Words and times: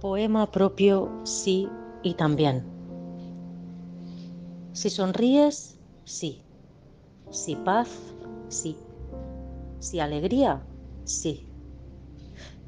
Poema 0.00 0.50
propio 0.52 1.10
sí 1.24 1.68
y 2.02 2.14
también. 2.14 2.64
Si 4.72 4.90
sonríes, 4.90 5.80
sí. 6.04 6.44
Si 7.30 7.56
paz, 7.56 7.88
sí. 8.48 8.76
Si 9.78 9.98
alegría, 9.98 10.66
sí. 11.04 11.48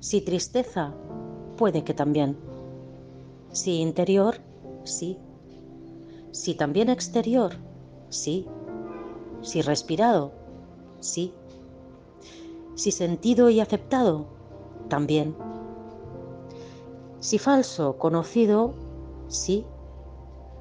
Si 0.01 0.23
tristeza, 0.23 0.95
puede 1.59 1.85
que 1.85 1.93
también. 1.93 2.39
Si 3.53 3.81
interior, 3.81 4.37
sí. 4.85 5.19
Si 6.31 6.55
también 6.55 6.89
exterior, 6.89 7.53
sí. 8.09 8.47
Si 9.43 9.61
respirado, 9.61 10.33
sí. 11.01 11.35
Si 12.75 12.91
sentido 12.91 13.51
y 13.51 13.61
aceptado, 13.61 14.29
también. 14.89 15.48
Si 17.21 17.39
falso, 17.39 17.99
conocido, 17.99 18.75
sí. 19.27 19.67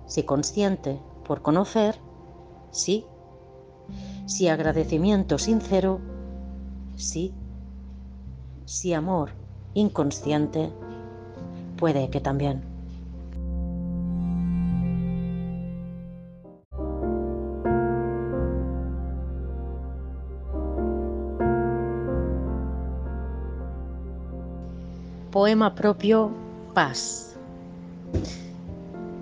Si 0.07 0.23
consciente, 0.23 0.99
por 1.23 1.41
conocer, 1.41 1.99
sí. 2.71 3.05
Si 4.25 4.47
agradecimiento 4.47 5.37
sincero, 5.37 5.99
sí. 6.95 7.33
Si 8.65 8.93
amor 8.93 9.31
inconsciente, 9.75 10.73
puede 11.77 12.09
que 12.09 12.19
también. 12.21 12.63
Poema 25.31 25.75
propio 25.75 26.46
Paz. 26.77 27.33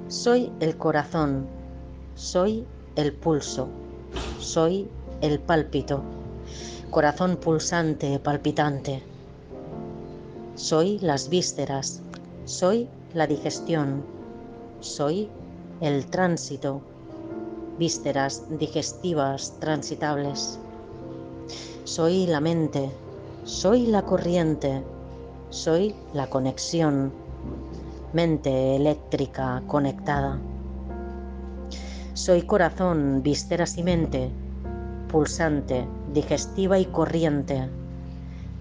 Soy 0.10 0.52
el 0.60 0.76
corazón, 0.76 1.48
soy 2.16 2.68
el 2.98 3.14
pulso, 3.14 3.70
soy 4.42 4.90
el 5.22 5.40
pálpito, 5.40 6.04
corazón 6.90 7.38
pulsante, 7.38 8.20
palpitante. 8.20 9.02
Soy 10.56 11.00
las 11.00 11.30
vísceras, 11.30 12.02
soy 12.44 12.90
la 13.14 13.26
digestión, 13.26 14.04
soy 14.82 15.30
el 15.80 16.08
tránsito, 16.08 16.82
vísceras 17.80 18.44
digestivas 18.60 19.58
transitables. 19.62 20.60
Soy 21.86 22.28
la 22.28 22.42
mente, 22.42 22.92
soy 23.46 23.86
la 23.86 24.02
corriente, 24.02 24.84
soy 25.52 25.96
la 26.12 26.30
conexión, 26.30 27.14
mente 28.16 28.78
eléctrica 28.78 29.62
conectada. 29.68 30.40
Soy 32.14 32.44
corazón, 32.44 33.22
vísceras 33.22 33.78
y 33.78 33.84
mente, 33.84 34.32
pulsante, 35.10 35.86
digestiva 36.14 36.80
y 36.80 36.86
corriente, 36.86 37.68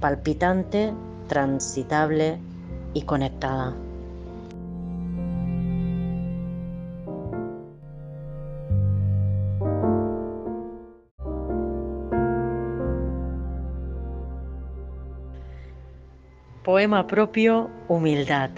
palpitante, 0.00 0.92
transitable 1.28 2.38
y 2.94 3.02
conectada. 3.02 3.76
Poema 16.64 17.06
propio 17.06 17.70
Humildad. 17.86 18.50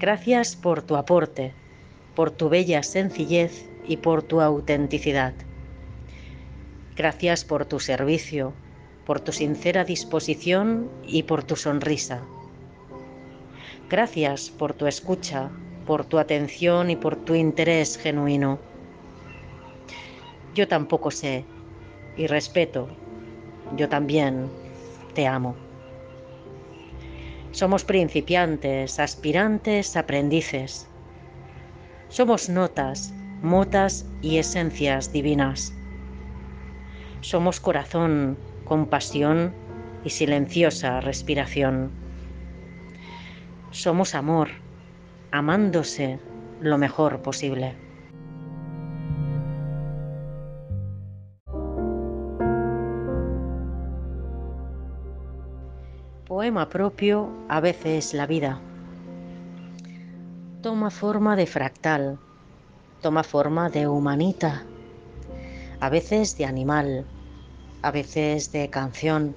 Gracias 0.00 0.56
por 0.56 0.82
tu 0.82 0.96
aporte, 0.96 1.52
por 2.16 2.32
tu 2.32 2.48
bella 2.48 2.82
sencillez 2.82 3.68
y 3.86 3.98
por 3.98 4.22
tu 4.24 4.40
autenticidad. 4.40 5.34
Gracias 6.96 7.44
por 7.44 7.64
tu 7.66 7.78
servicio, 7.78 8.54
por 9.06 9.20
tu 9.20 9.32
sincera 9.32 9.84
disposición 9.84 10.90
y 11.06 11.22
por 11.22 11.44
tu 11.44 11.54
sonrisa. 11.54 12.22
Gracias 13.88 14.50
por 14.50 14.74
tu 14.74 14.86
escucha, 14.86 15.50
por 15.86 16.04
tu 16.04 16.18
atención 16.18 16.90
y 16.90 16.96
por 16.96 17.16
tu 17.16 17.34
interés 17.34 17.96
genuino. 17.96 18.58
Yo 20.54 20.66
tampoco 20.66 21.12
sé 21.12 21.44
y 22.16 22.26
respeto. 22.26 22.88
Yo 23.76 23.88
también 23.88 24.50
te 25.14 25.26
amo. 25.26 25.63
Somos 27.54 27.84
principiantes, 27.84 28.98
aspirantes, 28.98 29.94
aprendices. 29.94 30.90
Somos 32.08 32.48
notas, 32.48 33.14
motas 33.42 34.06
y 34.20 34.38
esencias 34.38 35.12
divinas. 35.12 35.72
Somos 37.20 37.60
corazón, 37.60 38.40
compasión 38.64 39.54
y 40.02 40.10
silenciosa 40.10 41.00
respiración. 41.00 41.92
Somos 43.70 44.16
amor, 44.16 44.48
amándose 45.30 46.18
lo 46.58 46.76
mejor 46.76 47.22
posible. 47.22 47.83
Poema 56.26 56.70
propio 56.70 57.28
a 57.50 57.60
veces 57.60 58.14
la 58.14 58.26
vida. 58.26 58.58
Toma 60.62 60.88
forma 60.90 61.36
de 61.36 61.46
fractal, 61.46 62.18
toma 63.02 63.22
forma 63.22 63.68
de 63.68 63.86
humanita, 63.86 64.64
a 65.80 65.90
veces 65.90 66.38
de 66.38 66.46
animal, 66.46 67.04
a 67.82 67.90
veces 67.90 68.52
de 68.52 68.70
canción, 68.70 69.36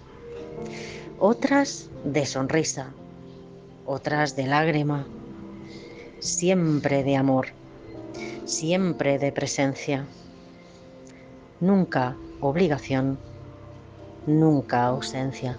otras 1.19 1.89
de 2.05 2.25
sonrisa, 2.25 2.93
otras 3.85 4.37
de 4.37 4.47
lágrima, 4.47 5.05
siempre 6.19 7.03
de 7.03 7.17
amor, 7.17 7.47
siempre 8.45 9.19
de 9.19 9.33
presencia, 9.33 10.05
nunca 11.59 12.15
obligación, 12.39 13.19
nunca 14.25 14.85
ausencia. 14.85 15.57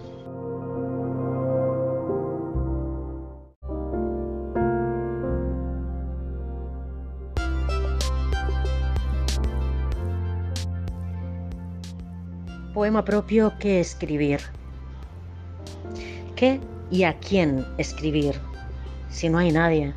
Poema 12.73 13.03
propio 13.03 13.57
que 13.57 13.79
escribir. 13.79 14.39
¿Qué 16.35 16.59
y 16.91 17.03
a 17.03 17.17
quién 17.17 17.65
escribir 17.79 18.35
si 19.09 19.27
no 19.27 19.39
hay 19.39 19.51
nadie? 19.51 19.95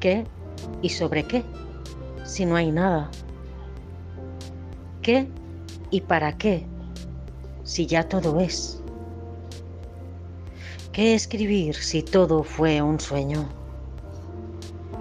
¿Qué 0.00 0.26
y 0.82 0.88
sobre 0.88 1.22
qué 1.24 1.44
si 2.24 2.44
no 2.44 2.56
hay 2.56 2.72
nada? 2.72 3.08
¿Qué 5.00 5.28
y 5.92 6.00
para 6.00 6.36
qué 6.36 6.66
si 7.62 7.86
ya 7.86 8.08
todo 8.08 8.40
es? 8.40 8.82
¿Qué 10.92 11.14
escribir 11.14 11.76
si 11.76 12.02
todo 12.02 12.42
fue 12.42 12.82
un 12.82 12.98
sueño? 12.98 13.48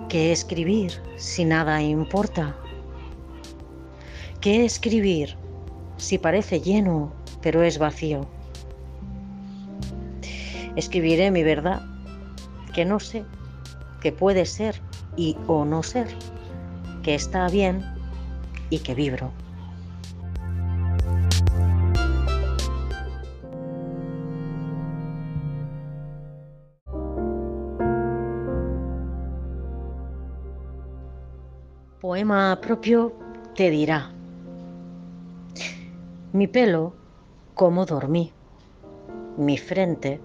¿Qué 0.08 0.32
escribir 0.32 0.92
si 1.18 1.46
nada 1.46 1.82
importa? 1.82 2.56
¿Qué 4.40 4.66
escribir 4.66 5.36
si 6.02 6.18
parece 6.18 6.60
lleno, 6.60 7.14
pero 7.42 7.62
es 7.62 7.78
vacío. 7.78 8.28
Escribiré 10.76 11.30
mi 11.30 11.44
verdad, 11.44 11.84
que 12.74 12.86
no 12.86 13.00
sé, 13.00 13.24
que 14.02 14.12
puede 14.12 14.48
ser 14.48 14.82
y 15.16 15.38
o 15.46 15.64
no 15.64 15.84
ser, 15.84 16.08
que 17.04 17.14
está 17.14 17.48
bien 17.50 17.86
y 18.72 18.80
que 18.80 18.96
vibro. 18.96 19.32
Poema 32.00 32.60
propio 32.60 33.14
te 33.54 33.70
dirá. 33.70 34.12
Mi 36.34 36.48
pelo, 36.48 36.94
cómo 37.56 37.86
dormí. 37.86 38.32
Mi 39.36 39.58
frente, 39.58 40.22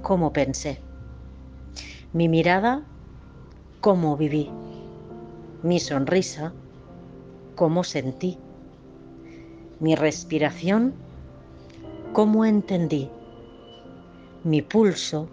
cómo 0.00 0.32
pensé. 0.32 0.80
Mi 2.14 2.30
mirada, 2.30 2.86
cómo 3.82 4.16
viví. 4.16 4.50
Mi 5.62 5.80
sonrisa, 5.80 6.54
cómo 7.56 7.84
sentí. 7.84 8.38
Mi 9.80 9.94
respiración, 9.94 10.94
cómo 12.14 12.46
entendí. 12.46 13.10
Mi 14.44 14.62
pulso, 14.62 15.28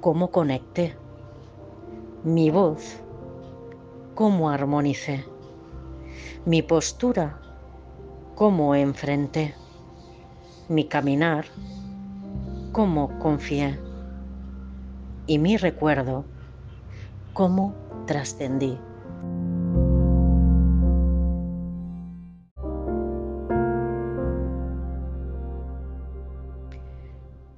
cómo 0.00 0.32
conecté. 0.32 0.96
Mi 2.24 2.50
voz, 2.50 2.96
cómo 4.16 4.50
armonicé. 4.50 5.24
Mi 6.46 6.62
postura, 6.62 7.43
cómo 8.34 8.74
enfrenté. 8.74 9.54
Mi 10.68 10.88
caminar, 10.88 11.46
cómo 12.72 13.18
confié. 13.18 13.78
Y 15.26 15.38
mi 15.38 15.56
recuerdo, 15.56 16.24
cómo 17.32 17.74
trascendí. 18.06 18.78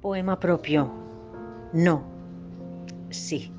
Poema 0.01 0.39
propio. 0.39 0.91
No. 1.73 2.03
Sí. 3.09 3.51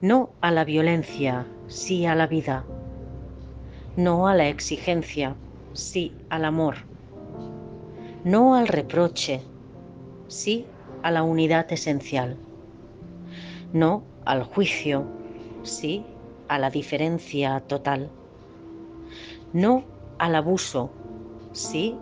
No 0.00 0.30
a 0.40 0.50
la 0.50 0.64
violencia, 0.64 1.46
sí 1.68 2.06
a 2.06 2.14
la 2.14 2.26
vida. 2.26 2.64
No 3.96 4.26
a 4.26 4.34
la 4.34 4.48
exigencia, 4.48 5.36
sí 5.72 6.16
al 6.28 6.44
amor. 6.44 6.78
No 8.24 8.56
al 8.56 8.66
reproche, 8.66 9.40
sí 10.26 10.66
a 11.04 11.12
la 11.12 11.22
unidad 11.22 11.72
esencial. 11.72 12.36
No 13.72 14.02
al 14.24 14.42
juicio, 14.42 15.06
sí 15.62 16.04
a 16.48 16.58
la 16.58 16.70
diferencia 16.70 17.60
total. 17.68 18.10
No 19.52 19.84
al 20.18 20.34
abuso, 20.34 20.90
sí 21.52 21.96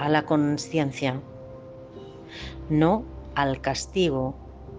a 0.00 0.08
la 0.08 0.26
conciencia. 0.26 1.22
No 2.68 3.04
al 3.36 3.60
castigo, 3.60 4.34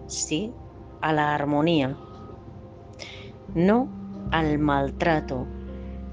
sí 0.06 0.52
a 1.00 1.14
la 1.14 1.34
armonía. 1.34 1.96
No 3.54 3.88
al 4.32 4.58
maltrato, 4.58 5.46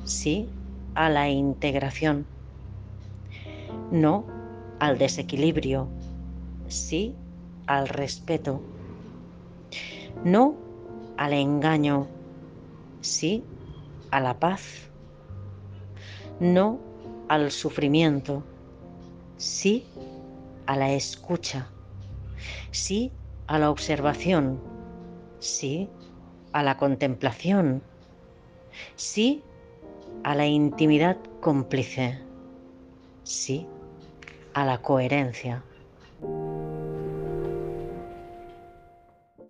sí 0.05 0.49
a 0.93 1.09
la 1.09 1.29
integración. 1.29 2.27
No 3.91 4.25
al 4.79 4.97
desequilibrio, 4.97 5.89
sí 6.67 7.15
al 7.67 7.87
respeto. 7.87 8.61
No 10.23 10.55
al 11.17 11.33
engaño, 11.33 12.07
sí 13.01 13.43
a 14.11 14.19
la 14.19 14.39
paz. 14.39 14.91
No 16.39 16.79
al 17.27 17.51
sufrimiento, 17.51 18.43
sí 19.37 19.87
a 20.67 20.75
la 20.75 20.93
escucha, 20.93 21.71
sí 22.71 23.13
a 23.47 23.57
la 23.57 23.71
observación, 23.71 24.61
sí 25.39 25.89
a 26.51 26.63
la 26.63 26.77
contemplación, 26.77 27.83
sí 28.95 29.43
a 30.25 30.33
la 30.33 30.47
intimidad 30.47 31.17
cómplice, 31.39 32.19
sí 33.21 33.69
a 34.55 34.65
la 34.65 34.81
coherencia. 34.81 35.63